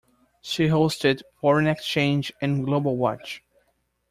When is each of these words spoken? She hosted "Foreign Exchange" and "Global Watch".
She 0.41 0.65
hosted 0.65 1.21
"Foreign 1.41 1.67
Exchange" 1.67 2.33
and 2.41 2.65
"Global 2.65 2.97
Watch". 2.97 3.43